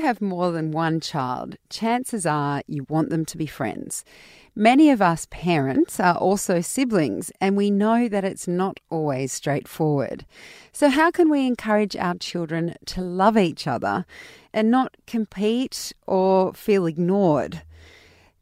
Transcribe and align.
You 0.00 0.06
have 0.06 0.22
more 0.22 0.50
than 0.50 0.72
one 0.72 0.98
child, 0.98 1.56
chances 1.68 2.24
are 2.24 2.62
you 2.66 2.86
want 2.88 3.10
them 3.10 3.26
to 3.26 3.36
be 3.36 3.44
friends. 3.44 4.02
Many 4.56 4.88
of 4.90 5.02
us 5.02 5.26
parents 5.30 6.00
are 6.00 6.16
also 6.16 6.62
siblings, 6.62 7.30
and 7.38 7.54
we 7.54 7.70
know 7.70 8.08
that 8.08 8.24
it's 8.24 8.48
not 8.48 8.80
always 8.88 9.30
straightforward. 9.30 10.24
So, 10.72 10.88
how 10.88 11.10
can 11.10 11.28
we 11.28 11.46
encourage 11.46 11.96
our 11.96 12.14
children 12.14 12.76
to 12.86 13.02
love 13.02 13.36
each 13.36 13.66
other 13.66 14.06
and 14.54 14.70
not 14.70 14.96
compete 15.06 15.92
or 16.06 16.54
feel 16.54 16.86
ignored? 16.86 17.60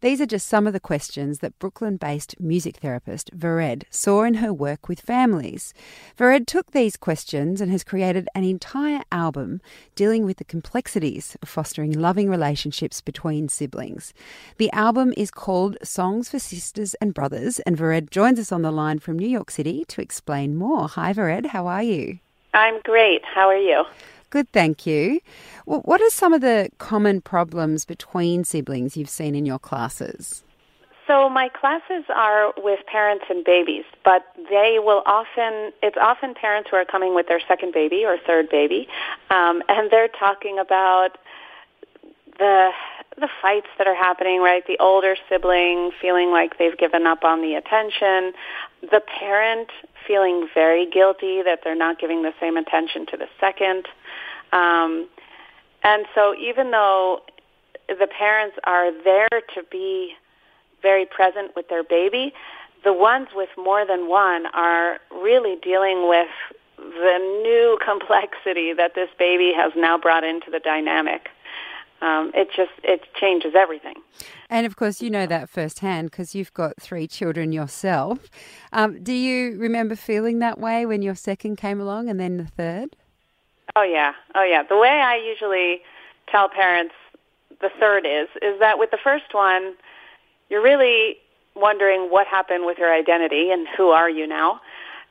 These 0.00 0.20
are 0.20 0.26
just 0.26 0.46
some 0.46 0.68
of 0.68 0.72
the 0.72 0.78
questions 0.78 1.40
that 1.40 1.58
Brooklyn 1.58 1.96
based 1.96 2.38
music 2.38 2.76
therapist 2.76 3.36
Vered 3.36 3.82
saw 3.90 4.22
in 4.22 4.34
her 4.34 4.52
work 4.52 4.88
with 4.88 5.00
families. 5.00 5.74
Vered 6.16 6.46
took 6.46 6.70
these 6.70 6.96
questions 6.96 7.60
and 7.60 7.72
has 7.72 7.82
created 7.82 8.28
an 8.32 8.44
entire 8.44 9.02
album 9.10 9.60
dealing 9.96 10.24
with 10.24 10.36
the 10.36 10.44
complexities 10.44 11.36
of 11.42 11.48
fostering 11.48 11.90
loving 11.90 12.30
relationships 12.30 13.00
between 13.00 13.48
siblings. 13.48 14.14
The 14.58 14.70
album 14.70 15.12
is 15.16 15.32
called 15.32 15.76
Songs 15.82 16.28
for 16.28 16.38
Sisters 16.38 16.94
and 17.00 17.12
Brothers, 17.12 17.58
and 17.60 17.76
Vered 17.76 18.10
joins 18.10 18.38
us 18.38 18.52
on 18.52 18.62
the 18.62 18.70
line 18.70 19.00
from 19.00 19.18
New 19.18 19.28
York 19.28 19.50
City 19.50 19.84
to 19.88 20.00
explain 20.00 20.54
more. 20.54 20.86
Hi, 20.86 21.12
Vered, 21.12 21.46
how 21.46 21.66
are 21.66 21.82
you? 21.82 22.20
I'm 22.54 22.80
great. 22.82 23.24
How 23.24 23.48
are 23.48 23.56
you? 23.56 23.84
Good, 24.30 24.50
thank 24.52 24.86
you. 24.86 25.20
Well, 25.64 25.80
what 25.80 26.00
are 26.00 26.10
some 26.10 26.34
of 26.34 26.40
the 26.40 26.70
common 26.78 27.20
problems 27.20 27.84
between 27.84 28.44
siblings 28.44 28.96
you've 28.96 29.08
seen 29.08 29.34
in 29.34 29.46
your 29.46 29.58
classes? 29.58 30.44
So 31.06 31.30
my 31.30 31.48
classes 31.48 32.04
are 32.14 32.52
with 32.58 32.80
parents 32.84 33.24
and 33.30 33.42
babies, 33.42 33.84
but 34.04 34.26
they 34.50 34.78
will 34.78 35.02
often, 35.06 35.72
it's 35.82 35.96
often 35.98 36.34
parents 36.34 36.68
who 36.70 36.76
are 36.76 36.84
coming 36.84 37.14
with 37.14 37.28
their 37.28 37.40
second 37.48 37.72
baby 37.72 38.04
or 38.04 38.18
third 38.18 38.50
baby, 38.50 38.86
um, 39.30 39.62
and 39.70 39.90
they're 39.90 40.08
talking 40.08 40.58
about 40.58 41.16
the 42.38 42.70
the 43.16 43.28
fights 43.42 43.66
that 43.78 43.86
are 43.88 43.96
happening, 43.96 44.40
right? 44.40 44.64
The 44.66 44.78
older 44.78 45.16
sibling 45.28 45.90
feeling 46.00 46.30
like 46.30 46.56
they've 46.58 46.76
given 46.76 47.04
up 47.04 47.24
on 47.24 47.42
the 47.42 47.54
attention, 47.54 48.32
the 48.80 49.00
parent 49.00 49.70
feeling 50.06 50.48
very 50.54 50.86
guilty 50.86 51.42
that 51.42 51.60
they're 51.64 51.74
not 51.74 51.98
giving 51.98 52.22
the 52.22 52.32
same 52.40 52.56
attention 52.56 53.06
to 53.06 53.16
the 53.16 53.26
second. 53.40 53.88
Um, 54.52 55.08
and 55.82 56.06
so 56.14 56.34
even 56.34 56.70
though 56.70 57.22
the 57.88 58.06
parents 58.06 58.56
are 58.64 58.92
there 59.02 59.28
to 59.54 59.62
be 59.70 60.14
very 60.82 61.06
present 61.06 61.54
with 61.56 61.68
their 61.68 61.82
baby, 61.82 62.32
the 62.84 62.92
ones 62.92 63.28
with 63.34 63.48
more 63.56 63.86
than 63.86 64.08
one 64.08 64.46
are 64.54 64.98
really 65.10 65.56
dealing 65.62 66.08
with 66.08 66.28
the 66.76 67.40
new 67.42 67.78
complexity 67.84 68.72
that 68.72 68.94
this 68.94 69.08
baby 69.18 69.52
has 69.54 69.72
now 69.76 69.98
brought 69.98 70.24
into 70.24 70.50
the 70.50 70.60
dynamic. 70.60 71.28
Um, 72.00 72.30
it 72.32 72.48
just 72.54 72.70
it 72.84 73.00
changes 73.14 73.54
everything. 73.56 73.94
And 74.48 74.64
of 74.66 74.76
course, 74.76 75.02
you 75.02 75.10
know 75.10 75.26
that 75.26 75.50
firsthand 75.50 76.12
because 76.12 76.32
you've 76.32 76.54
got 76.54 76.80
three 76.80 77.08
children 77.08 77.50
yourself. 77.50 78.30
Um, 78.72 79.02
do 79.02 79.12
you 79.12 79.58
remember 79.58 79.96
feeling 79.96 80.38
that 80.38 80.60
way 80.60 80.86
when 80.86 81.02
your 81.02 81.16
second 81.16 81.56
came 81.56 81.80
along, 81.80 82.08
and 82.08 82.20
then 82.20 82.36
the 82.36 82.46
third? 82.46 82.94
Oh 83.78 83.84
yeah, 83.84 84.12
oh 84.34 84.42
yeah. 84.42 84.64
The 84.64 84.76
way 84.76 84.88
I 84.88 85.14
usually 85.14 85.82
tell 86.26 86.48
parents 86.48 86.94
the 87.60 87.70
third 87.78 88.04
is 88.04 88.26
is 88.42 88.58
that 88.58 88.76
with 88.76 88.90
the 88.90 88.98
first 89.02 89.32
one, 89.32 89.74
you're 90.50 90.62
really 90.62 91.16
wondering 91.54 92.10
what 92.10 92.26
happened 92.26 92.66
with 92.66 92.78
your 92.78 92.92
identity 92.92 93.52
and 93.52 93.68
who 93.76 93.90
are 93.90 94.10
you 94.10 94.26
now, 94.26 94.60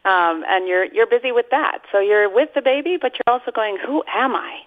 um, 0.04 0.44
and 0.50 0.68
you're 0.68 0.84
you're 0.84 1.08
busy 1.08 1.32
with 1.32 1.46
that. 1.52 1.80
So 1.94 2.02
you're 2.02 2.30
with 2.30 2.50
the 2.56 2.62
baby, 2.62 2.98
but 3.02 3.14
you're 3.14 3.34
also 3.34 3.52
going, 3.52 3.78
who 3.78 4.04
am 4.14 4.36
I? 4.36 4.60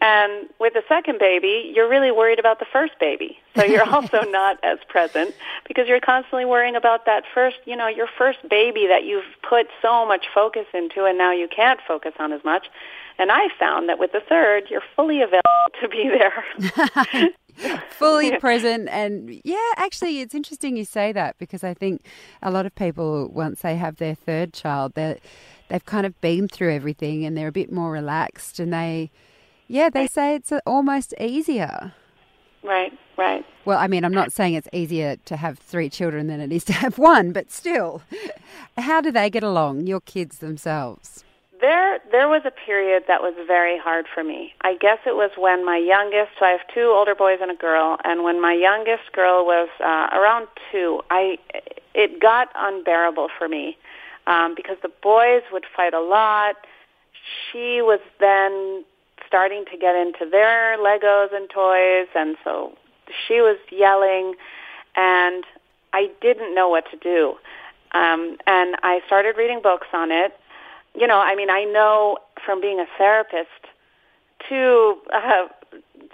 And 0.00 0.48
with 0.58 0.74
the 0.74 0.82
second 0.88 1.18
baby, 1.18 1.72
you're 1.74 1.88
really 1.88 2.10
worried 2.10 2.38
about 2.38 2.58
the 2.58 2.66
first 2.70 2.98
baby. 3.00 3.38
So 3.56 3.64
you're 3.64 3.88
also 3.88 4.22
not 4.22 4.58
as 4.62 4.78
present 4.88 5.34
because 5.66 5.88
you're 5.88 6.00
constantly 6.00 6.44
worrying 6.44 6.76
about 6.76 7.06
that 7.06 7.24
first, 7.32 7.56
you 7.64 7.76
know, 7.76 7.88
your 7.88 8.08
first 8.18 8.46
baby 8.48 8.86
that 8.88 9.04
you've 9.04 9.24
put 9.48 9.68
so 9.80 10.06
much 10.06 10.26
focus 10.34 10.66
into 10.74 11.04
and 11.04 11.16
now 11.16 11.32
you 11.32 11.48
can't 11.48 11.80
focus 11.86 12.12
on 12.18 12.32
as 12.32 12.44
much. 12.44 12.66
And 13.18 13.32
I 13.32 13.48
found 13.58 13.88
that 13.88 13.98
with 13.98 14.12
the 14.12 14.20
third, 14.20 14.64
you're 14.68 14.82
fully 14.94 15.22
available 15.22 15.42
to 15.80 15.88
be 15.88 16.10
there. 16.10 17.30
fully 17.88 18.36
present 18.38 18.86
and 18.90 19.40
yeah 19.42 19.70
actually 19.76 20.20
it's 20.20 20.34
interesting 20.34 20.76
you 20.76 20.84
say 20.84 21.10
that 21.10 21.36
because 21.38 21.64
i 21.64 21.72
think 21.72 22.02
a 22.42 22.50
lot 22.50 22.66
of 22.66 22.74
people 22.74 23.28
once 23.28 23.62
they 23.62 23.76
have 23.76 23.96
their 23.96 24.14
third 24.14 24.52
child 24.52 24.92
they 24.94 25.18
they've 25.68 25.86
kind 25.86 26.04
of 26.04 26.20
been 26.20 26.48
through 26.48 26.70
everything 26.74 27.24
and 27.24 27.34
they're 27.34 27.48
a 27.48 27.52
bit 27.52 27.72
more 27.72 27.90
relaxed 27.90 28.60
and 28.60 28.74
they 28.74 29.10
yeah 29.68 29.88
they 29.90 30.06
say 30.06 30.34
it's 30.34 30.52
almost 30.66 31.14
easier. 31.20 31.92
Right 32.62 32.92
right. 33.16 33.44
Well 33.64 33.78
i 33.78 33.86
mean 33.86 34.04
i'm 34.04 34.12
not 34.12 34.32
saying 34.32 34.54
it's 34.54 34.68
easier 34.72 35.16
to 35.24 35.36
have 35.36 35.58
three 35.58 35.88
children 35.88 36.26
than 36.26 36.40
it 36.40 36.52
is 36.52 36.64
to 36.64 36.72
have 36.72 36.98
one 36.98 37.32
but 37.32 37.50
still. 37.50 38.02
How 38.76 39.00
do 39.00 39.10
they 39.10 39.30
get 39.30 39.42
along 39.42 39.86
your 39.86 40.00
kids 40.00 40.38
themselves? 40.38 41.24
There, 41.60 41.98
there 42.12 42.28
was 42.28 42.42
a 42.44 42.50
period 42.50 43.04
that 43.08 43.22
was 43.22 43.34
very 43.46 43.78
hard 43.78 44.06
for 44.12 44.22
me. 44.22 44.52
I 44.60 44.76
guess 44.76 44.98
it 45.06 45.16
was 45.16 45.30
when 45.38 45.64
my 45.64 45.78
youngest, 45.78 46.32
so 46.38 46.44
I 46.44 46.50
have 46.50 46.60
two 46.74 46.92
older 46.94 47.14
boys 47.14 47.38
and 47.40 47.50
a 47.50 47.54
girl, 47.54 47.96
and 48.04 48.22
when 48.24 48.42
my 48.42 48.52
youngest 48.52 49.12
girl 49.12 49.46
was 49.46 49.68
uh, 49.80 50.08
around 50.12 50.48
two, 50.70 51.00
I, 51.10 51.38
it 51.94 52.20
got 52.20 52.48
unbearable 52.54 53.28
for 53.38 53.48
me 53.48 53.78
um, 54.26 54.54
because 54.54 54.76
the 54.82 54.90
boys 55.02 55.42
would 55.50 55.64
fight 55.74 55.94
a 55.94 56.00
lot. 56.00 56.56
She 57.50 57.80
was 57.80 58.00
then 58.20 58.84
starting 59.26 59.64
to 59.70 59.76
get 59.76 59.94
into 59.96 60.28
their 60.30 60.76
Legos 60.78 61.34
and 61.34 61.48
toys, 61.50 62.08
and 62.14 62.36
so 62.44 62.76
she 63.26 63.40
was 63.40 63.58
yelling, 63.70 64.34
and 64.94 65.44
I 65.92 66.10
didn't 66.20 66.54
know 66.54 66.68
what 66.68 66.84
to 66.90 66.96
do. 66.96 67.36
Um, 67.92 68.36
and 68.46 68.76
I 68.82 69.00
started 69.06 69.36
reading 69.36 69.60
books 69.62 69.86
on 69.92 70.10
it 70.10 70.34
you 70.96 71.06
know, 71.06 71.18
I 71.18 71.36
mean, 71.36 71.50
I 71.50 71.64
know 71.64 72.18
from 72.44 72.60
being 72.60 72.80
a 72.80 72.86
therapist 72.96 73.48
to 74.48 74.96
uh, 75.12 75.48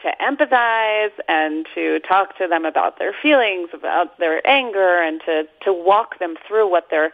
to 0.02 0.12
empathize 0.20 1.12
and 1.28 1.66
to 1.74 2.00
talk 2.00 2.36
to 2.38 2.48
them 2.48 2.64
about 2.64 2.98
their 2.98 3.14
feelings, 3.22 3.68
about 3.72 4.18
their 4.18 4.46
anger, 4.46 5.00
and 5.00 5.20
to 5.26 5.44
to 5.62 5.72
walk 5.72 6.18
them 6.18 6.36
through 6.46 6.68
what 6.68 6.88
they're 6.90 7.12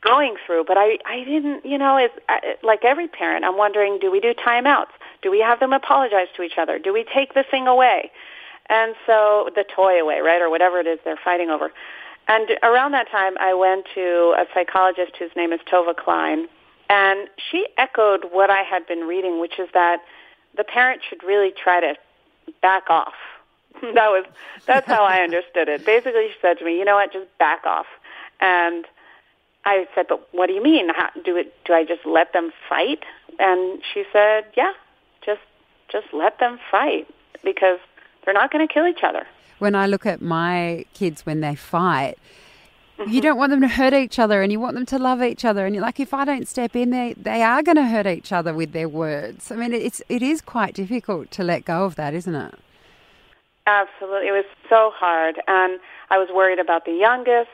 going 0.00 0.36
through. 0.46 0.64
But 0.64 0.78
I 0.78 0.98
I 1.04 1.24
didn't, 1.24 1.66
you 1.66 1.76
know, 1.76 1.96
it's 1.96 2.14
like 2.62 2.84
every 2.84 3.08
parent. 3.08 3.44
I'm 3.44 3.56
wondering, 3.56 3.98
do 4.00 4.10
we 4.10 4.20
do 4.20 4.32
timeouts? 4.32 4.92
Do 5.22 5.30
we 5.30 5.40
have 5.40 5.60
them 5.60 5.72
apologize 5.72 6.28
to 6.36 6.42
each 6.42 6.58
other? 6.58 6.78
Do 6.78 6.92
we 6.92 7.04
take 7.04 7.34
the 7.34 7.44
thing 7.48 7.66
away? 7.66 8.10
And 8.68 8.94
so 9.06 9.50
the 9.54 9.64
toy 9.64 10.00
away, 10.00 10.20
right, 10.20 10.40
or 10.40 10.50
whatever 10.50 10.80
it 10.80 10.86
is 10.86 10.98
they're 11.04 11.18
fighting 11.22 11.50
over. 11.50 11.72
And 12.28 12.50
around 12.62 12.92
that 12.92 13.10
time, 13.10 13.34
I 13.40 13.54
went 13.54 13.86
to 13.94 14.34
a 14.38 14.46
psychologist 14.54 15.12
whose 15.18 15.30
name 15.36 15.52
is 15.52 15.60
Tovah 15.70 15.96
Klein 15.96 16.48
and 16.92 17.28
she 17.50 17.66
echoed 17.78 18.26
what 18.32 18.50
I 18.50 18.62
had 18.62 18.86
been 18.86 19.06
reading, 19.06 19.40
which 19.40 19.58
is 19.58 19.68
that 19.72 20.02
the 20.54 20.62
parent 20.62 21.00
should 21.08 21.24
really 21.24 21.50
try 21.50 21.80
to 21.80 21.94
back 22.60 22.90
off. 22.90 23.14
that 23.80 24.10
was 24.10 24.26
that's 24.66 24.86
how 24.86 25.02
I 25.02 25.20
understood 25.20 25.68
it. 25.68 25.86
Basically, 25.86 26.28
she 26.28 26.36
said 26.42 26.58
to 26.58 26.64
me, 26.66 26.78
"You 26.78 26.84
know 26.84 26.96
what? 26.96 27.10
Just 27.10 27.26
back 27.38 27.64
off." 27.64 27.86
And 28.40 28.84
I 29.64 29.86
said, 29.94 30.06
"But 30.06 30.28
what 30.34 30.48
do 30.48 30.52
you 30.52 30.62
mean? 30.62 30.90
How, 30.90 31.08
do 31.24 31.34
it? 31.38 31.54
Do 31.64 31.72
I 31.72 31.84
just 31.84 32.04
let 32.04 32.34
them 32.34 32.52
fight?" 32.68 33.04
And 33.38 33.80
she 33.94 34.04
said, 34.12 34.44
"Yeah, 34.54 34.72
just 35.24 35.40
just 35.90 36.06
let 36.12 36.38
them 36.38 36.58
fight 36.70 37.06
because 37.42 37.78
they're 38.24 38.34
not 38.34 38.50
going 38.50 38.66
to 38.66 38.72
kill 38.72 38.86
each 38.86 39.02
other." 39.02 39.26
When 39.58 39.74
I 39.74 39.86
look 39.86 40.06
at 40.06 40.20
my 40.20 40.84
kids 40.92 41.24
when 41.24 41.40
they 41.40 41.54
fight, 41.54 42.18
you 42.98 43.04
mm-hmm. 43.04 43.20
don't 43.20 43.38
want 43.38 43.50
them 43.50 43.60
to 43.62 43.68
hurt 43.68 43.94
each 43.94 44.18
other 44.18 44.42
and 44.42 44.52
you 44.52 44.60
want 44.60 44.74
them 44.74 44.86
to 44.86 44.98
love 44.98 45.22
each 45.22 45.44
other. 45.44 45.66
And 45.66 45.74
you're 45.74 45.82
like 45.82 45.98
if 46.00 46.14
i 46.14 46.24
don't 46.24 46.46
step 46.46 46.76
in 46.76 46.90
they 46.90 47.14
they 47.14 47.42
are 47.42 47.62
going 47.62 47.76
to 47.76 47.86
hurt 47.86 48.06
each 48.06 48.32
other 48.32 48.54
with 48.54 48.72
their 48.72 48.88
words. 48.88 49.50
I 49.50 49.56
mean 49.56 49.72
it's 49.72 50.02
it 50.08 50.22
is 50.22 50.40
quite 50.40 50.74
difficult 50.74 51.30
to 51.32 51.42
let 51.42 51.64
go 51.64 51.84
of 51.84 51.96
that 51.96 52.14
isn't 52.14 52.34
it? 52.34 52.54
Absolutely. 53.66 54.28
It 54.28 54.32
was 54.32 54.44
so 54.68 54.92
hard. 54.94 55.40
And 55.48 55.80
i 56.10 56.18
was 56.18 56.28
worried 56.32 56.58
about 56.58 56.84
the 56.84 56.92
youngest 56.92 57.50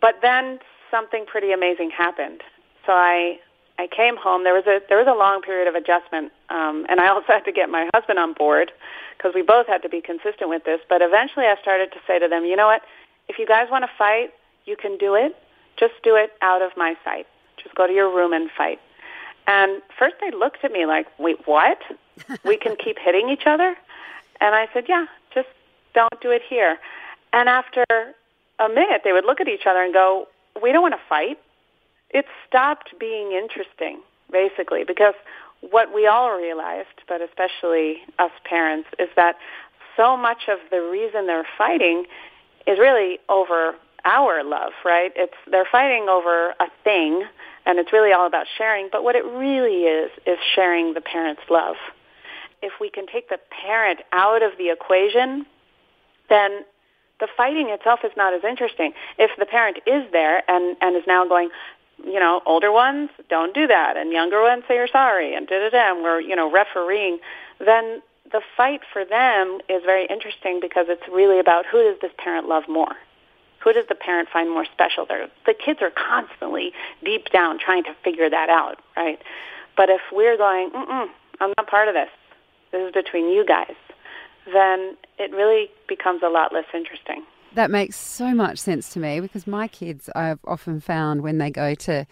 but 0.00 0.20
then 0.22 0.58
something 0.90 1.24
pretty 1.26 1.52
amazing 1.52 1.90
happened. 1.90 2.42
So 2.86 2.92
i 2.92 3.38
I 3.78 3.88
came 3.88 4.16
home. 4.16 4.44
There 4.44 4.54
was 4.54 4.66
a 4.66 4.80
there 4.88 4.98
was 4.98 5.08
a 5.08 5.18
long 5.18 5.42
period 5.42 5.66
of 5.66 5.74
adjustment, 5.74 6.32
um, 6.48 6.86
and 6.88 7.00
I 7.00 7.08
also 7.12 7.26
had 7.28 7.44
to 7.44 7.52
get 7.52 7.68
my 7.68 7.90
husband 7.94 8.18
on 8.18 8.32
board 8.32 8.72
because 9.16 9.34
we 9.34 9.42
both 9.42 9.66
had 9.66 9.82
to 9.82 9.88
be 9.88 10.00
consistent 10.00 10.48
with 10.48 10.64
this. 10.64 10.80
But 10.88 11.02
eventually, 11.02 11.46
I 11.46 11.56
started 11.60 11.92
to 11.92 11.98
say 12.06 12.18
to 12.18 12.28
them, 12.28 12.44
you 12.44 12.56
know 12.56 12.66
what? 12.66 12.82
If 13.28 13.38
you 13.38 13.46
guys 13.46 13.68
want 13.70 13.84
to 13.84 13.90
fight, 13.96 14.32
you 14.64 14.76
can 14.76 14.98
do 14.98 15.14
it. 15.14 15.36
Just 15.76 15.94
do 16.02 16.14
it 16.14 16.32
out 16.40 16.62
of 16.62 16.72
my 16.76 16.96
sight. 17.04 17.26
Just 17.62 17.74
go 17.74 17.86
to 17.86 17.92
your 17.92 18.14
room 18.14 18.32
and 18.32 18.50
fight. 18.50 18.80
And 19.46 19.82
first, 19.98 20.16
they 20.20 20.30
looked 20.30 20.64
at 20.64 20.72
me 20.72 20.86
like, 20.86 21.06
wait, 21.18 21.46
what? 21.46 21.78
we 22.44 22.56
can 22.56 22.76
keep 22.76 22.98
hitting 22.98 23.28
each 23.28 23.46
other? 23.46 23.76
And 24.40 24.54
I 24.54 24.68
said, 24.72 24.84
yeah, 24.88 25.06
just 25.34 25.48
don't 25.94 26.20
do 26.20 26.30
it 26.30 26.42
here. 26.48 26.78
And 27.32 27.48
after 27.48 27.84
a 27.90 28.68
minute, 28.68 29.02
they 29.04 29.12
would 29.12 29.24
look 29.24 29.40
at 29.40 29.48
each 29.48 29.66
other 29.66 29.82
and 29.82 29.92
go, 29.92 30.28
we 30.62 30.70
don't 30.72 30.82
want 30.82 30.94
to 30.94 31.00
fight 31.08 31.38
it 32.14 32.24
stopped 32.48 32.94
being 32.98 33.32
interesting, 33.32 34.00
basically, 34.30 34.84
because 34.84 35.14
what 35.60 35.92
we 35.92 36.06
all 36.06 36.36
realized, 36.36 37.02
but 37.08 37.20
especially 37.20 37.98
us 38.18 38.30
parents, 38.44 38.88
is 38.98 39.08
that 39.16 39.36
so 39.96 40.16
much 40.16 40.48
of 40.48 40.58
the 40.70 40.80
reason 40.80 41.26
they're 41.26 41.46
fighting 41.58 42.04
is 42.66 42.78
really 42.78 43.18
over 43.28 43.74
our 44.04 44.44
love, 44.44 44.72
right? 44.84 45.12
It's 45.16 45.34
they're 45.50 45.68
fighting 45.70 46.08
over 46.08 46.50
a 46.60 46.66
thing 46.82 47.24
and 47.66 47.78
it's 47.78 47.92
really 47.92 48.12
all 48.12 48.26
about 48.26 48.46
sharing, 48.58 48.88
but 48.92 49.02
what 49.02 49.16
it 49.16 49.24
really 49.24 49.84
is 49.84 50.10
is 50.26 50.38
sharing 50.54 50.94
the 50.94 51.00
parent's 51.00 51.42
love. 51.50 51.76
If 52.62 52.72
we 52.80 52.90
can 52.90 53.06
take 53.06 53.28
the 53.28 53.38
parent 53.64 54.00
out 54.12 54.42
of 54.42 54.52
the 54.58 54.70
equation, 54.70 55.46
then 56.28 56.64
the 57.20 57.28
fighting 57.36 57.70
itself 57.70 58.00
is 58.04 58.12
not 58.16 58.34
as 58.34 58.44
interesting. 58.44 58.92
If 59.18 59.30
the 59.38 59.46
parent 59.46 59.78
is 59.86 60.04
there 60.12 60.42
and, 60.48 60.76
and 60.80 60.96
is 60.96 61.04
now 61.06 61.26
going, 61.26 61.48
you 62.02 62.18
know, 62.18 62.40
older 62.46 62.72
ones 62.72 63.10
don't 63.28 63.54
do 63.54 63.66
that, 63.66 63.96
and 63.96 64.12
younger 64.12 64.42
ones 64.42 64.64
say 64.66 64.74
you're 64.74 64.88
sorry, 64.88 65.34
and 65.34 65.46
da 65.46 65.58
da 65.58 65.70
da, 65.70 65.92
and 65.92 66.02
we're 66.02 66.20
you 66.20 66.36
know 66.36 66.50
refereeing, 66.50 67.18
then 67.58 68.02
the 68.32 68.40
fight 68.56 68.80
for 68.92 69.04
them 69.04 69.58
is 69.68 69.82
very 69.84 70.06
interesting 70.06 70.58
because 70.60 70.86
it's 70.88 71.06
really 71.12 71.38
about 71.38 71.66
who 71.70 71.82
does 71.82 72.00
this 72.00 72.12
parent 72.18 72.48
love 72.48 72.64
more. 72.68 72.96
Who 73.62 73.72
does 73.72 73.84
the 73.88 73.94
parent 73.94 74.28
find 74.30 74.50
more 74.50 74.66
special? 74.66 75.06
They're, 75.06 75.28
the 75.46 75.54
kids 75.54 75.80
are 75.80 75.90
constantly 75.90 76.72
deep 77.04 77.30
down 77.30 77.58
trying 77.58 77.84
to 77.84 77.94
figure 78.02 78.28
that 78.28 78.50
out, 78.50 78.78
right? 78.96 79.18
But 79.76 79.88
if 79.88 80.00
we're 80.12 80.36
going, 80.36 80.70
Mm-mm, 80.70 81.06
I'm 81.40 81.52
not 81.56 81.66
part 81.66 81.88
of 81.88 81.94
this. 81.94 82.10
This 82.72 82.88
is 82.88 82.92
between 82.92 83.30
you 83.30 83.44
guys. 83.46 83.74
Then 84.52 84.96
it 85.18 85.30
really 85.32 85.70
becomes 85.88 86.22
a 86.22 86.28
lot 86.28 86.52
less 86.52 86.66
interesting. 86.74 87.22
That 87.54 87.70
makes 87.70 87.96
so 87.96 88.34
much 88.34 88.58
sense 88.58 88.90
to 88.94 88.98
me 88.98 89.20
because 89.20 89.46
my 89.46 89.68
kids, 89.68 90.10
I've 90.14 90.40
often 90.44 90.80
found 90.80 91.22
when 91.22 91.38
they 91.38 91.50
go 91.50 91.74
to 91.74 92.06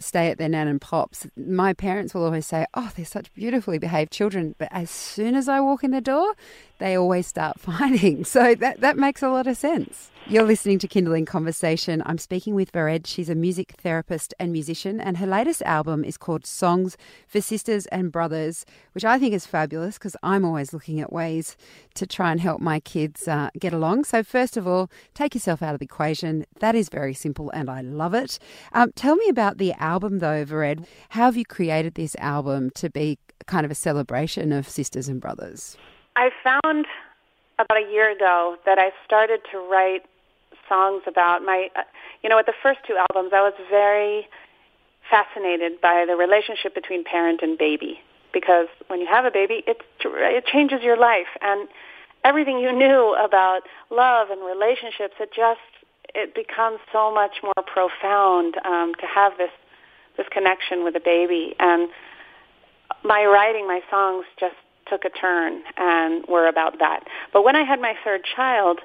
stay 0.00 0.30
at 0.30 0.38
their 0.38 0.48
nan 0.48 0.68
and 0.68 0.80
pops, 0.80 1.26
my 1.36 1.72
parents 1.72 2.14
will 2.14 2.24
always 2.24 2.46
say, 2.46 2.66
Oh, 2.74 2.90
they're 2.96 3.04
such 3.04 3.32
beautifully 3.34 3.78
behaved 3.78 4.10
children. 4.12 4.54
But 4.58 4.68
as 4.70 4.90
soon 4.90 5.34
as 5.34 5.48
I 5.48 5.60
walk 5.60 5.84
in 5.84 5.90
the 5.90 6.00
door, 6.00 6.34
they 6.78 6.96
always 6.96 7.26
start 7.26 7.60
fighting. 7.60 8.24
So 8.24 8.54
that, 8.56 8.80
that 8.80 8.96
makes 8.96 9.22
a 9.22 9.28
lot 9.28 9.46
of 9.46 9.56
sense. 9.56 10.10
You're 10.26 10.44
listening 10.44 10.78
to 10.80 10.86
Kindling 10.86 11.24
Conversation. 11.24 12.02
I'm 12.06 12.18
speaking 12.18 12.54
with 12.54 12.70
Vered. 12.72 13.06
She's 13.06 13.30
a 13.30 13.34
music 13.34 13.74
therapist 13.80 14.32
and 14.38 14.52
musician, 14.52 15.00
and 15.00 15.16
her 15.16 15.26
latest 15.26 15.62
album 15.62 16.04
is 16.04 16.16
called 16.16 16.46
Songs 16.46 16.96
for 17.26 17.40
Sisters 17.40 17.86
and 17.86 18.12
Brothers, 18.12 18.64
which 18.92 19.04
I 19.04 19.18
think 19.18 19.34
is 19.34 19.46
fabulous 19.46 19.98
because 19.98 20.16
I'm 20.22 20.44
always 20.44 20.72
looking 20.72 21.00
at 21.00 21.12
ways 21.12 21.56
to 21.94 22.06
try 22.06 22.30
and 22.30 22.40
help 22.40 22.60
my 22.60 22.80
kids 22.80 23.26
uh, 23.26 23.50
get 23.58 23.72
along. 23.72 24.04
So, 24.04 24.22
first 24.22 24.56
of 24.56 24.68
all, 24.68 24.90
take 25.14 25.34
yourself 25.34 25.62
out 25.62 25.74
of 25.74 25.80
the 25.80 25.86
equation. 25.86 26.44
That 26.60 26.74
is 26.76 26.90
very 26.90 27.14
simple, 27.14 27.50
and 27.50 27.68
I 27.68 27.80
love 27.80 28.14
it. 28.14 28.38
Um, 28.72 28.92
tell 28.94 29.16
me 29.16 29.28
about 29.28 29.58
the 29.58 29.72
album, 29.72 29.89
though, 29.98 30.44
Vered. 30.44 30.86
How 31.10 31.26
have 31.26 31.36
you 31.36 31.44
created 31.44 31.94
this 31.94 32.14
album 32.18 32.70
to 32.76 32.90
be 32.90 33.18
kind 33.46 33.64
of 33.64 33.70
a 33.70 33.74
celebration 33.74 34.52
of 34.52 34.68
sisters 34.68 35.08
and 35.08 35.20
brothers? 35.20 35.76
I 36.16 36.30
found 36.44 36.86
about 37.58 37.78
a 37.78 37.90
year 37.90 38.10
ago 38.10 38.56
that 38.66 38.78
I 38.78 38.90
started 39.04 39.40
to 39.52 39.58
write 39.58 40.04
songs 40.68 41.02
about 41.06 41.42
my, 41.42 41.68
uh, 41.76 41.82
you 42.22 42.28
know, 42.28 42.36
with 42.36 42.46
the 42.46 42.54
first 42.62 42.80
two 42.86 42.96
albums, 42.96 43.32
I 43.34 43.42
was 43.42 43.54
very 43.70 44.26
fascinated 45.10 45.80
by 45.80 46.04
the 46.06 46.16
relationship 46.16 46.74
between 46.74 47.04
parent 47.04 47.40
and 47.42 47.58
baby 47.58 48.00
because 48.32 48.68
when 48.86 49.00
you 49.00 49.06
have 49.06 49.24
a 49.24 49.30
baby, 49.30 49.62
it 49.66 49.82
it 50.04 50.46
changes 50.46 50.82
your 50.82 50.96
life 50.96 51.26
and 51.40 51.68
everything 52.24 52.58
you 52.58 52.72
knew 52.72 53.16
about 53.18 53.62
love 53.90 54.30
and 54.30 54.40
relationships. 54.44 55.14
It 55.18 55.30
just 55.34 55.60
it 56.14 56.34
becomes 56.34 56.78
so 56.92 57.12
much 57.12 57.42
more 57.42 57.64
profound 57.66 58.56
um, 58.64 58.94
to 59.00 59.06
have 59.06 59.32
this 59.38 59.50
this 60.16 60.26
connection 60.30 60.84
with 60.84 60.94
a 60.96 61.00
baby 61.00 61.54
and 61.58 61.88
my 63.04 63.24
writing, 63.24 63.66
my 63.66 63.80
songs 63.90 64.24
just 64.38 64.56
took 64.88 65.04
a 65.04 65.10
turn 65.10 65.62
and 65.76 66.24
were 66.26 66.48
about 66.48 66.78
that. 66.80 67.04
But 67.32 67.44
when 67.44 67.56
I 67.56 67.62
had 67.62 67.80
my 67.80 67.94
third 68.04 68.22
child, 68.36 68.80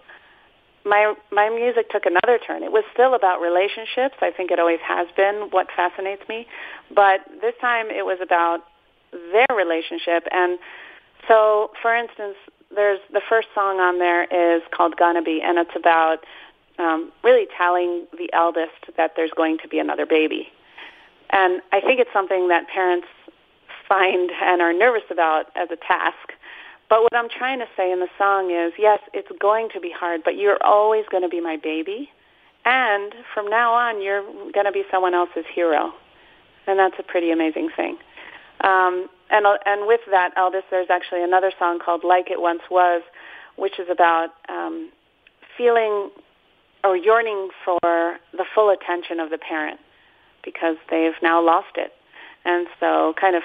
my 0.85 1.15
my 1.31 1.49
music 1.49 1.89
took 1.89 2.05
another 2.05 2.39
turn. 2.45 2.63
It 2.63 2.71
was 2.71 2.83
still 2.93 3.15
about 3.15 3.41
relationships. 3.41 4.15
I 4.21 4.31
think 4.31 4.51
it 4.51 4.59
always 4.59 4.79
has 4.85 5.07
been 5.17 5.47
what 5.49 5.67
fascinates 5.75 6.21
me, 6.29 6.47
but 6.93 7.21
this 7.41 7.55
time 7.59 7.87
it 7.89 8.05
was 8.05 8.19
about 8.21 8.59
their 9.11 9.47
relationship. 9.55 10.27
And 10.31 10.59
so, 11.27 11.71
for 11.81 11.95
instance, 11.95 12.35
there's 12.73 12.99
the 13.11 13.21
first 13.27 13.47
song 13.55 13.79
on 13.79 13.97
there 13.97 14.25
is 14.25 14.61
called 14.71 14.95
"Gonna 14.95 15.23
Be," 15.23 15.41
and 15.41 15.57
it's 15.57 15.75
about 15.75 16.19
um, 16.77 17.11
really 17.23 17.47
telling 17.57 18.05
the 18.15 18.29
eldest 18.31 18.93
that 18.95 19.13
there's 19.15 19.31
going 19.35 19.57
to 19.63 19.67
be 19.67 19.79
another 19.79 20.05
baby. 20.05 20.49
And 21.31 21.61
I 21.71 21.81
think 21.81 21.99
it's 21.99 22.13
something 22.13 22.47
that 22.49 22.67
parents 22.67 23.07
find 23.87 24.31
and 24.41 24.61
are 24.61 24.73
nervous 24.73 25.03
about 25.11 25.47
as 25.55 25.69
a 25.71 25.75
task. 25.75 26.33
But 26.89 27.01
what 27.01 27.15
I'm 27.15 27.29
trying 27.29 27.59
to 27.59 27.65
say 27.75 27.91
in 27.91 27.99
the 27.99 28.09
song 28.17 28.51
is, 28.51 28.73
yes, 28.77 28.99
it's 29.13 29.29
going 29.39 29.69
to 29.73 29.79
be 29.79 29.91
hard, 29.91 30.21
but 30.23 30.37
you're 30.37 30.61
always 30.63 31.05
going 31.09 31.23
to 31.23 31.29
be 31.29 31.41
my 31.41 31.57
baby. 31.57 32.09
And 32.63 33.13
from 33.33 33.49
now 33.49 33.73
on, 33.73 34.01
you're 34.01 34.23
going 34.53 34.65
to 34.65 34.71
be 34.71 34.83
someone 34.91 35.13
else's 35.13 35.45
hero. 35.53 35.93
And 36.67 36.77
that's 36.79 36.95
a 36.99 37.03
pretty 37.03 37.31
amazing 37.31 37.69
thing. 37.75 37.97
Um, 38.61 39.07
and, 39.29 39.45
and 39.65 39.87
with 39.87 40.01
that, 40.11 40.31
eldest, 40.37 40.65
there's 40.69 40.89
actually 40.89 41.23
another 41.23 41.51
song 41.57 41.79
called 41.83 42.03
Like 42.03 42.29
It 42.29 42.39
Once 42.39 42.61
Was, 42.69 43.01
which 43.55 43.79
is 43.79 43.87
about 43.91 44.29
um, 44.49 44.91
feeling 45.57 46.09
or 46.83 46.95
yearning 46.95 47.49
for 47.63 48.17
the 48.31 48.45
full 48.53 48.69
attention 48.69 49.19
of 49.19 49.31
the 49.31 49.37
parent 49.37 49.79
because 50.45 50.77
they've 50.89 51.15
now 51.21 51.43
lost 51.43 51.75
it. 51.75 51.91
And 52.45 52.67
so 52.79 53.15
kind 53.19 53.35
of 53.35 53.43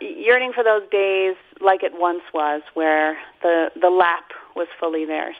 yearning 0.00 0.52
for 0.52 0.64
those 0.64 0.82
days 0.90 1.36
like 1.60 1.82
it 1.82 1.92
once 1.94 2.22
was, 2.34 2.62
where 2.74 3.16
the 3.42 3.70
the 3.80 3.90
lap 3.90 4.32
was 4.56 4.66
fully 4.78 5.04
theirs. 5.04 5.36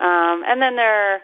Um, 0.00 0.42
and 0.46 0.60
then 0.60 0.76
there, 0.76 1.22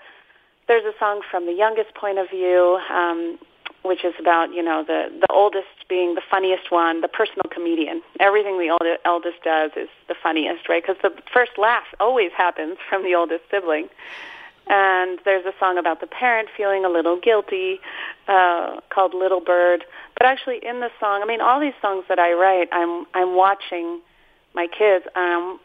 there's 0.69 0.85
a 0.85 0.97
song 0.99 1.23
from 1.29 1.47
the 1.47 1.53
youngest 1.53 1.95
point 1.95 2.19
of 2.19 2.31
view, 2.31 2.79
um, 2.91 3.39
which 3.83 4.05
is 4.05 4.15
about 4.21 4.53
you 4.53 4.63
know 4.63 4.85
the 4.87 5.09
the 5.21 5.33
oldest 5.33 5.89
being 5.89 6.15
the 6.15 6.23
funniest 6.31 6.71
one, 6.71 7.01
the 7.01 7.09
personal 7.09 7.49
comedian. 7.51 8.03
Everything 8.21 8.59
the 8.59 8.71
older, 8.71 8.99
eldest 9.05 9.43
does 9.43 9.73
is 9.77 9.89
the 10.09 10.15
funniest, 10.23 10.69
right? 10.69 10.83
Because 10.83 11.01
the 11.03 11.13
first 11.33 11.53
laugh 11.57 11.87
always 11.99 12.31
happens 12.37 12.77
from 12.89 13.03
the 13.03 13.15
oldest 13.15 13.45
sibling. 13.51 13.89
And 14.69 15.19
there's 15.25 15.47
a 15.47 15.53
song 15.59 15.79
about 15.79 16.01
the 16.01 16.07
parent 16.07 16.49
feeling 16.55 16.85
a 16.85 16.89
little 16.89 17.19
guilty 17.19 17.81
uh, 18.27 18.81
called 18.91 19.15
Little 19.15 19.41
Bird. 19.41 19.85
But 20.17 20.27
actually, 20.27 20.61
in 20.63 20.81
the 20.81 20.91
song, 21.01 21.23
I 21.23 21.27
mean, 21.27 21.41
all 21.41 21.59
these 21.61 21.79
songs 21.81 22.05
that 22.09 22.19
I 22.19 22.33
write, 22.33 22.69
I'm 22.73 23.07
I'm 23.15 23.35
watching 23.35 24.01
my 24.55 24.67
kids. 24.67 25.07
I'm 25.15 25.59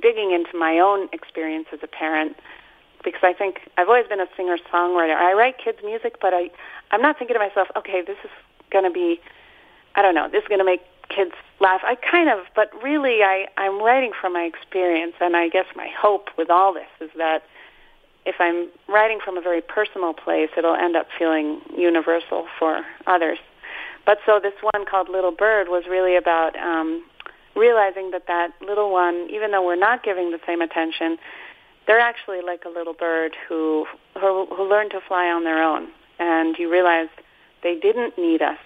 digging 0.00 0.30
into 0.30 0.56
my 0.56 0.78
own 0.78 1.08
experience 1.12 1.66
as 1.72 1.80
a 1.82 1.88
parent 1.88 2.36
because 3.02 3.20
I 3.22 3.32
think 3.32 3.60
I've 3.76 3.88
always 3.88 4.06
been 4.06 4.20
a 4.20 4.28
singer 4.36 4.58
songwriter. 4.72 5.16
I 5.16 5.32
write 5.32 5.56
kids 5.58 5.78
music, 5.84 6.16
but 6.20 6.32
I 6.34 6.50
I'm 6.90 7.02
not 7.02 7.18
thinking 7.18 7.34
to 7.34 7.40
myself, 7.40 7.68
okay, 7.76 8.02
this 8.06 8.16
is 8.24 8.30
going 8.70 8.84
to 8.84 8.90
be, 8.90 9.20
I 9.94 10.02
don't 10.02 10.14
know, 10.14 10.28
this 10.30 10.42
is 10.42 10.48
going 10.48 10.58
to 10.58 10.64
make 10.64 10.82
kids 11.08 11.32
laugh. 11.60 11.80
I 11.84 11.96
kind 11.96 12.28
of, 12.28 12.46
but 12.54 12.70
really, 12.82 13.22
I 13.22 13.46
I'm 13.56 13.82
writing 13.82 14.12
from 14.20 14.34
my 14.34 14.42
experience, 14.42 15.14
and 15.20 15.36
I 15.36 15.48
guess 15.48 15.66
my 15.74 15.88
hope 15.98 16.28
with 16.36 16.50
all 16.50 16.72
this 16.74 16.90
is 17.00 17.10
that 17.16 17.42
if 18.26 18.36
I'm 18.38 18.68
writing 18.88 19.18
from 19.24 19.38
a 19.38 19.40
very 19.40 19.60
personal 19.62 20.12
place, 20.12 20.50
it'll 20.56 20.74
end 20.74 20.96
up 20.96 21.06
feeling 21.18 21.60
universal 21.76 22.46
for 22.58 22.82
others. 23.06 23.38
But 24.06 24.18
so 24.26 24.40
this 24.42 24.54
one 24.60 24.84
called 24.86 25.08
Little 25.08 25.32
Bird 25.32 25.68
was 25.68 25.84
really 25.88 26.16
about 26.16 26.56
um, 26.58 27.04
realizing 27.54 28.10
that 28.10 28.26
that 28.26 28.52
little 28.60 28.90
one, 28.92 29.28
even 29.30 29.50
though 29.50 29.64
we're 29.64 29.76
not 29.76 30.02
giving 30.02 30.30
the 30.30 30.40
same 30.46 30.60
attention, 30.60 31.18
they're 31.86 32.00
actually 32.00 32.40
like 32.42 32.64
a 32.64 32.68
little 32.68 32.92
bird 32.92 33.36
who 33.48 33.86
who, 34.14 34.46
who 34.46 34.68
learned 34.68 34.90
to 34.92 35.00
fly 35.06 35.26
on 35.26 35.44
their 35.44 35.62
own. 35.62 35.88
And 36.18 36.56
you 36.58 36.70
realize 36.70 37.08
they 37.62 37.76
didn't 37.76 38.18
need 38.18 38.42
us 38.42 38.58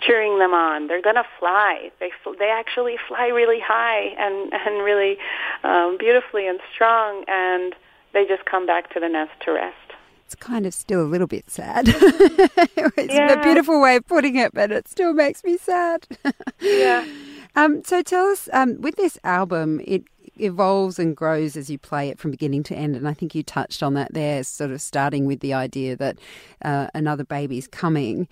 cheering 0.00 0.38
them 0.38 0.54
on. 0.54 0.86
They're 0.86 1.02
going 1.02 1.16
to 1.16 1.26
fly. 1.38 1.90
They 2.00 2.10
they 2.38 2.50
actually 2.50 2.96
fly 3.08 3.28
really 3.28 3.60
high 3.60 4.14
and 4.18 4.52
and 4.52 4.84
really 4.84 5.18
um, 5.64 5.96
beautifully 5.98 6.46
and 6.46 6.60
strong, 6.72 7.24
and 7.26 7.74
they 8.12 8.24
just 8.26 8.44
come 8.44 8.66
back 8.66 8.92
to 8.94 9.00
the 9.00 9.08
nest 9.08 9.32
to 9.44 9.52
rest. 9.52 9.76
it's 10.24 10.34
kind 10.34 10.66
of 10.66 10.74
still 10.74 11.02
a 11.02 11.08
little 11.08 11.26
bit 11.26 11.48
sad. 11.50 11.84
it's 11.88 13.14
yeah. 13.14 13.32
a 13.32 13.42
beautiful 13.42 13.80
way 13.80 13.96
of 13.96 14.06
putting 14.06 14.36
it, 14.36 14.52
but 14.52 14.70
it 14.70 14.88
still 14.88 15.14
makes 15.14 15.44
me 15.44 15.56
sad. 15.56 16.06
yeah. 16.60 17.06
Um, 17.56 17.82
so 17.82 18.02
tell 18.02 18.26
us, 18.26 18.48
um, 18.52 18.80
with 18.80 18.94
this 18.96 19.18
album, 19.24 19.80
it 19.84 20.04
evolves 20.40 20.98
and 20.98 21.16
grows 21.16 21.56
as 21.56 21.68
you 21.68 21.78
play 21.78 22.08
it 22.08 22.18
from 22.18 22.30
beginning 22.30 22.62
to 22.64 22.74
end. 22.74 22.96
And 22.96 23.08
I 23.08 23.14
think 23.14 23.34
you 23.34 23.42
touched 23.42 23.82
on 23.82 23.94
that 23.94 24.14
there, 24.14 24.44
sort 24.44 24.70
of 24.70 24.80
starting 24.80 25.26
with 25.26 25.40
the 25.40 25.54
idea 25.54 25.96
that 25.96 26.18
uh, 26.62 26.88
another 26.94 27.24
baby's 27.24 27.66
coming. 27.66 28.28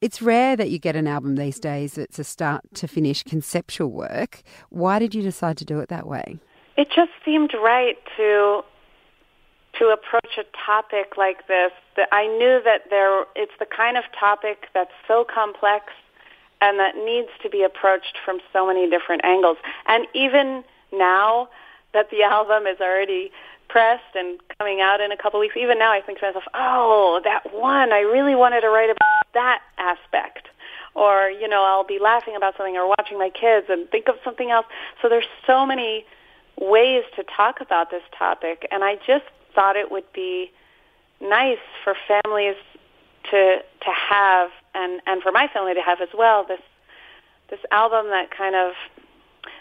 It's 0.00 0.20
rare 0.20 0.56
that 0.56 0.70
you 0.70 0.78
get 0.78 0.94
an 0.94 1.06
album 1.06 1.36
these 1.36 1.58
days 1.58 1.94
that's 1.94 2.18
a 2.18 2.24
start 2.24 2.62
to 2.74 2.86
finish 2.86 3.22
conceptual 3.22 3.90
work. 3.90 4.42
Why 4.68 4.98
did 4.98 5.14
you 5.14 5.22
decide 5.22 5.56
to 5.58 5.64
do 5.64 5.80
it 5.80 5.88
that 5.88 6.06
way? 6.06 6.38
It 6.76 6.88
just 6.94 7.12
seemed 7.24 7.54
right 7.54 7.96
to 8.18 8.62
to 9.78 9.88
approach 9.88 10.38
a 10.38 10.44
topic 10.64 11.16
like 11.16 11.46
this 11.48 11.72
that 11.96 12.08
I 12.12 12.26
knew 12.26 12.60
that 12.64 12.90
there 12.90 13.24
it's 13.34 13.52
the 13.58 13.66
kind 13.66 13.96
of 13.96 14.04
topic 14.18 14.68
that's 14.74 14.92
so 15.06 15.24
complex 15.24 15.92
and 16.60 16.78
that 16.78 16.96
needs 16.96 17.28
to 17.42 17.50
be 17.50 17.62
approached 17.62 18.16
from 18.24 18.38
so 18.52 18.66
many 18.66 18.88
different 18.88 19.24
angles. 19.24 19.58
And 19.86 20.06
even 20.14 20.64
now 20.92 21.48
that 21.92 22.10
the 22.10 22.22
album 22.22 22.66
is 22.66 22.80
already 22.80 23.30
pressed 23.68 24.14
and 24.14 24.38
coming 24.58 24.80
out 24.80 25.00
in 25.00 25.12
a 25.12 25.16
couple 25.16 25.40
weeks, 25.40 25.56
even 25.56 25.78
now 25.78 25.92
I 25.92 26.00
think 26.00 26.20
to 26.20 26.26
myself, 26.26 26.44
oh, 26.54 27.20
that 27.24 27.52
one, 27.52 27.92
I 27.92 28.00
really 28.00 28.34
wanted 28.34 28.62
to 28.62 28.68
write 28.68 28.90
about 28.90 29.26
that 29.34 29.60
aspect. 29.78 30.48
Or, 30.94 31.28
you 31.28 31.46
know, 31.46 31.62
I'll 31.62 31.84
be 31.84 31.98
laughing 32.00 32.36
about 32.36 32.56
something 32.56 32.76
or 32.76 32.88
watching 32.88 33.18
my 33.18 33.28
kids 33.28 33.66
and 33.68 33.88
think 33.90 34.08
of 34.08 34.14
something 34.24 34.50
else. 34.50 34.64
So 35.02 35.10
there's 35.10 35.28
so 35.46 35.66
many 35.66 36.06
ways 36.58 37.04
to 37.16 37.24
talk 37.36 37.60
about 37.60 37.90
this 37.90 38.02
topic, 38.18 38.66
and 38.70 38.82
I 38.82 38.96
just 39.06 39.24
thought 39.56 39.74
it 39.74 39.90
would 39.90 40.12
be 40.12 40.52
nice 41.20 41.58
for 41.82 41.96
families 42.06 42.54
to 43.30 43.58
to 43.80 43.90
have 43.90 44.50
and 44.74 45.00
and 45.06 45.22
for 45.22 45.32
my 45.32 45.48
family 45.48 45.74
to 45.74 45.80
have 45.80 46.00
as 46.00 46.10
well 46.16 46.44
this 46.46 46.60
this 47.50 47.60
album 47.72 48.06
that 48.10 48.30
kind 48.30 48.54
of 48.54 48.74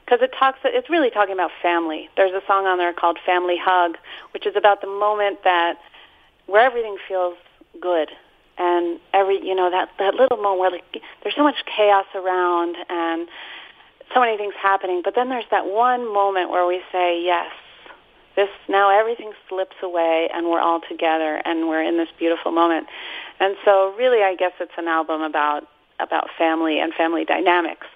because 0.04 0.20
it 0.22 0.32
talks 0.38 0.60
it's 0.64 0.90
really 0.90 1.10
talking 1.10 1.34
about 1.34 1.52
family. 1.62 2.10
There's 2.16 2.34
a 2.34 2.46
song 2.46 2.66
on 2.66 2.78
there 2.78 2.94
called 2.94 3.18
Family 3.26 3.58
Hug, 3.60 3.98
which 4.34 4.46
is 4.46 4.56
about 4.56 4.82
the 4.82 4.88
moment 4.88 5.44
that 5.44 5.80
where 6.46 6.64
everything 6.64 6.98
feels 7.08 7.36
good 7.82 8.10
and 8.58 9.00
every 9.14 9.44
you 9.44 9.56
know 9.56 9.72
that 9.72 9.90
that 9.98 10.14
little 10.16 10.38
moment 10.38 10.60
where 10.60 10.72
like, 10.72 11.04
there's 11.24 11.36
so 11.36 11.44
much 11.44 11.64
chaos 11.66 12.06
around 12.14 12.76
and 12.90 13.28
so 14.14 14.20
many 14.20 14.38
things 14.38 14.54
happening, 14.62 15.02
but 15.04 15.16
then 15.16 15.30
there's 15.30 15.50
that 15.50 15.66
one 15.66 16.12
moment 16.14 16.52
where 16.52 16.68
we 16.68 16.82
say 16.92 17.22
yes 17.24 17.52
this 18.36 18.50
now 18.68 18.98
everything 18.98 19.32
slips 19.48 19.76
away 19.82 20.30
and 20.34 20.48
we're 20.48 20.60
all 20.60 20.82
together 20.88 21.42
and 21.46 21.68
we're 21.68 21.82
in 21.82 21.98
this 21.98 22.10
beautiful 22.18 22.52
moment. 22.52 22.88
And 23.40 23.56
so 23.64 23.94
really 23.98 24.24
I 24.24 24.36
guess 24.36 24.54
it's 24.60 24.74
an 24.78 24.88
album 24.88 25.22
about 25.22 25.68
about 26.00 26.28
family 26.38 26.80
and 26.80 26.94
family 26.94 27.26
dynamics 27.26 27.88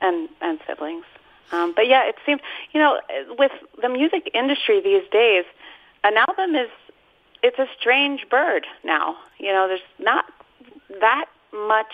and 0.00 0.28
and 0.40 0.58
siblings. 0.66 1.04
Um, 1.52 1.72
but 1.76 1.86
yeah, 1.86 2.08
it 2.08 2.16
seems 2.24 2.40
you 2.72 2.80
know 2.80 3.00
with 3.38 3.52
the 3.80 3.88
music 3.88 4.30
industry 4.34 4.80
these 4.80 5.08
days, 5.10 5.44
an 6.04 6.16
album 6.16 6.54
is 6.54 6.70
it's 7.42 7.58
a 7.58 7.66
strange 7.78 8.28
bird 8.30 8.66
now. 8.84 9.16
You 9.38 9.52
know, 9.52 9.68
there's 9.68 9.80
not 9.98 10.24
that 11.00 11.26
much 11.52 11.92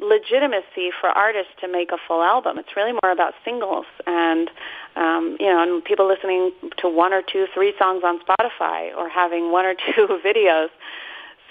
legitimacy 0.00 0.90
for 1.00 1.08
artists 1.10 1.52
to 1.60 1.68
make 1.68 1.92
a 1.92 1.98
full 2.08 2.22
album. 2.22 2.58
It's 2.58 2.76
really 2.76 2.92
more 3.02 3.12
about 3.12 3.34
singles 3.44 3.86
and 4.06 4.50
um, 4.96 5.36
you 5.40 5.46
know, 5.46 5.62
and 5.62 5.84
people 5.84 6.06
listening 6.06 6.52
to 6.78 6.88
one 6.88 7.12
or 7.12 7.22
two, 7.22 7.46
three 7.52 7.74
songs 7.78 8.02
on 8.04 8.20
Spotify 8.20 8.94
or 8.96 9.08
having 9.08 9.50
one 9.50 9.64
or 9.64 9.74
two 9.94 10.06
videos. 10.24 10.68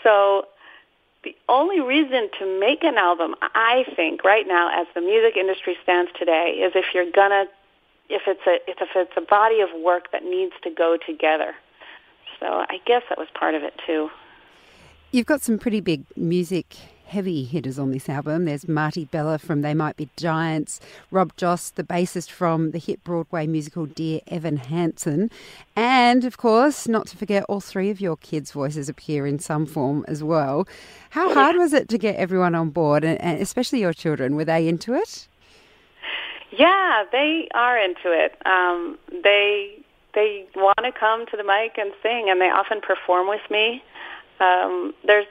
So 0.01 0.47
the 1.23 1.35
only 1.49 1.79
reason 1.79 2.29
to 2.39 2.59
make 2.59 2.83
an 2.83 2.97
album, 2.97 3.35
I 3.41 3.85
think, 3.95 4.23
right 4.23 4.47
now, 4.47 4.69
as 4.81 4.87
the 4.93 5.01
music 5.01 5.37
industry 5.37 5.77
stands 5.83 6.11
today, 6.17 6.59
is 6.63 6.73
if 6.75 6.85
you're 6.93 7.09
gonna, 7.11 7.45
if 8.09 8.23
it's 8.27 8.45
a, 8.47 8.59
if 8.69 8.89
it's 8.95 9.13
a 9.17 9.21
body 9.21 9.61
of 9.61 9.69
work 9.81 10.11
that 10.11 10.23
needs 10.23 10.53
to 10.63 10.69
go 10.69 10.97
together. 10.97 11.53
So 12.39 12.45
I 12.47 12.79
guess 12.85 13.03
that 13.09 13.17
was 13.17 13.27
part 13.33 13.55
of 13.55 13.63
it 13.63 13.73
too. 13.85 14.09
You've 15.11 15.25
got 15.25 15.41
some 15.41 15.59
pretty 15.59 15.79
big 15.79 16.05
music 16.17 16.75
heavy 17.13 17.43
hitters 17.43 17.77
on 17.77 17.91
this 17.91 18.09
album. 18.09 18.45
There's 18.45 18.67
Marty 18.67 19.05
Beller 19.05 19.37
from 19.37 19.61
They 19.61 19.75
Might 19.75 19.95
Be 19.95 20.09
Giants, 20.17 20.79
Rob 21.11 21.31
Jost, 21.37 21.75
the 21.75 21.83
bassist 21.83 22.31
from 22.31 22.71
the 22.71 22.79
hit 22.79 23.03
Broadway 23.03 23.45
musical 23.45 23.85
Dear 23.85 24.21
Evan 24.25 24.57
Hansen, 24.57 25.29
and 25.75 26.25
of 26.25 26.37
course, 26.37 26.87
not 26.87 27.05
to 27.07 27.15
forget, 27.15 27.45
all 27.47 27.61
three 27.61 27.91
of 27.91 28.01
your 28.01 28.17
kids' 28.17 28.51
voices 28.51 28.89
appear 28.89 29.27
in 29.27 29.37
some 29.37 29.67
form 29.67 30.03
as 30.07 30.23
well. 30.23 30.67
How 31.11 31.31
hard 31.35 31.55
was 31.55 31.71
it 31.71 31.87
to 31.89 31.99
get 31.99 32.15
everyone 32.15 32.55
on 32.55 32.71
board, 32.71 33.05
and, 33.05 33.39
especially 33.39 33.79
your 33.79 33.93
children? 33.93 34.35
Were 34.35 34.45
they 34.45 34.67
into 34.67 34.95
it? 34.95 35.27
Yeah, 36.49 37.03
they 37.11 37.47
are 37.53 37.77
into 37.77 38.11
it. 38.11 38.41
Um, 38.47 38.97
they 39.23 39.77
they 40.15 40.47
want 40.55 40.79
to 40.79 40.91
come 40.91 41.27
to 41.27 41.37
the 41.37 41.43
mic 41.43 41.77
and 41.77 41.93
sing, 42.01 42.31
and 42.31 42.41
they 42.41 42.49
often 42.49 42.81
perform 42.81 43.27
with 43.27 43.47
me. 43.51 43.83
Um, 44.39 44.95
there's 45.05 45.27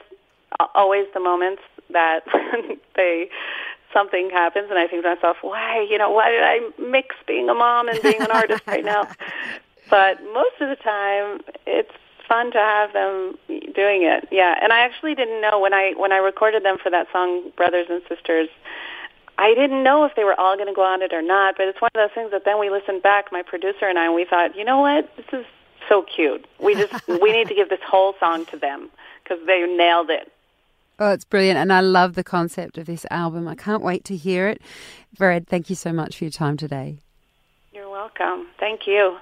always 0.76 1.06
the 1.12 1.20
moments 1.20 1.62
that 1.92 2.20
they 2.96 3.28
something 3.92 4.30
happens 4.30 4.68
and 4.70 4.78
I 4.78 4.86
think 4.86 5.02
to 5.02 5.14
myself, 5.14 5.36
why, 5.42 5.86
you 5.88 5.98
know, 5.98 6.10
why 6.10 6.30
did 6.30 6.42
I 6.42 6.60
mix 6.80 7.14
being 7.26 7.50
a 7.50 7.54
mom 7.54 7.88
and 7.88 8.00
being 8.02 8.22
an 8.22 8.30
artist 8.30 8.62
right 8.66 8.84
now? 8.84 9.08
But 9.90 10.22
most 10.32 10.54
of 10.60 10.70
the 10.70 10.76
time 10.76 11.40
it's 11.66 11.90
fun 12.26 12.50
to 12.52 12.58
have 12.58 12.94
them 12.94 13.36
doing 13.74 14.04
it. 14.04 14.26
Yeah. 14.30 14.58
And 14.62 14.72
I 14.72 14.78
actually 14.78 15.14
didn't 15.14 15.42
know 15.42 15.58
when 15.60 15.74
I 15.74 15.92
when 15.98 16.12
I 16.12 16.16
recorded 16.16 16.64
them 16.64 16.78
for 16.82 16.88
that 16.88 17.08
song 17.12 17.50
Brothers 17.56 17.88
and 17.90 18.00
Sisters 18.08 18.48
I 19.38 19.54
didn't 19.54 19.82
know 19.82 20.04
if 20.04 20.14
they 20.14 20.24
were 20.24 20.38
all 20.38 20.56
going 20.56 20.68
to 20.68 20.74
go 20.74 20.82
on 20.84 21.02
it 21.02 21.12
or 21.12 21.22
not, 21.22 21.56
but 21.56 21.66
it's 21.66 21.80
one 21.80 21.90
of 21.94 21.98
those 21.98 22.14
things 22.14 22.30
that 22.32 22.44
then 22.44 22.60
we 22.60 22.70
listened 22.70 23.02
back, 23.02 23.32
my 23.32 23.42
producer 23.42 23.86
and 23.86 23.98
I, 23.98 24.04
and 24.06 24.14
we 24.14 24.24
thought, 24.24 24.56
you 24.56 24.64
know 24.64 24.80
what, 24.80 25.14
this 25.16 25.26
is 25.32 25.46
so 25.88 26.02
cute. 26.02 26.46
We 26.60 26.74
just 26.74 27.08
we 27.08 27.32
need 27.32 27.48
to 27.48 27.54
give 27.54 27.68
this 27.68 27.80
whole 27.84 28.14
song 28.20 28.46
to 28.46 28.56
them 28.56 28.90
because 29.22 29.44
they 29.46 29.66
nailed 29.66 30.10
it. 30.10 30.30
Oh, 30.98 31.12
it's 31.12 31.24
brilliant. 31.24 31.58
And 31.58 31.72
I 31.72 31.80
love 31.80 32.14
the 32.14 32.24
concept 32.24 32.78
of 32.78 32.86
this 32.86 33.06
album. 33.10 33.48
I 33.48 33.54
can't 33.54 33.82
wait 33.82 34.04
to 34.04 34.16
hear 34.16 34.48
it. 34.48 34.62
Vered, 35.16 35.48
thank 35.48 35.68
you 35.68 35.76
so 35.76 35.92
much 35.92 36.16
for 36.16 36.24
your 36.24 36.30
time 36.30 36.56
today. 36.56 36.98
You're 37.74 37.88
welcome. 37.88 38.48
Thank 38.60 38.86
you. 38.86 39.16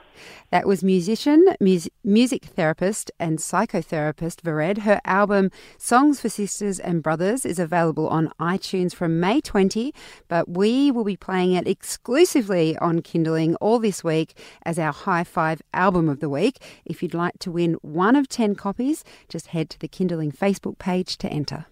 That 0.50 0.66
was 0.66 0.83
musician, 0.83 1.54
music 2.02 2.47
therapist, 2.47 3.12
and 3.21 3.38
psychotherapist 3.38 4.42
Vered. 4.42 4.78
Her 4.78 5.00
album 5.04 5.52
Songs 5.78 6.21
for 6.21 6.28
Sisters 6.28 6.80
and 6.80 7.00
Brothers 7.00 7.47
is 7.47 7.61
available 7.61 8.09
on 8.09 8.33
iTunes 8.40 8.92
from 8.92 9.21
May 9.21 9.40
20, 9.40 9.95
but 10.26 10.49
we 10.49 10.90
will 10.90 11.04
be 11.04 11.16
playing 11.16 11.52
it 11.52 11.69
exclusively 11.69 12.76
on 12.78 13.02
Kindling 13.02 13.54
all 13.57 13.78
this 13.78 14.02
week 14.02 14.37
as 14.64 14.80
our 14.80 14.92
High 14.92 15.23
Five 15.23 15.62
album 15.73 16.09
of 16.09 16.19
the 16.19 16.28
week. 16.28 16.61
If 16.85 17.04
you'd 17.04 17.14
like 17.14 17.38
to 17.38 17.52
win 17.52 17.75
one 17.83 18.16
of 18.16 18.28
10 18.28 18.57
copies, 18.57 19.04
just 19.28 19.49
head 19.49 19.71
to 19.71 19.78
the 19.78 19.87
Kindling 19.87 20.33
Facebook 20.33 20.78
page 20.78 21.19
to 21.19 21.28
enter. 21.28 21.66